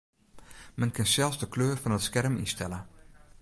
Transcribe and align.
Men 0.79 0.93
kin 0.95 1.09
sels 1.11 1.37
de 1.41 1.49
kleur 1.53 1.77
fan 1.81 1.97
it 1.97 2.05
skerm 2.07 2.35
ynstelle. 2.43 2.79